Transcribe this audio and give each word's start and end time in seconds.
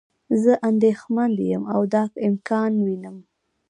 زه 0.41 0.53
اندیښمند 0.69 1.35
یم 1.51 1.63
او 1.73 1.81
دا 1.93 2.03
امکان 2.27 2.73
وینم. 2.85 3.17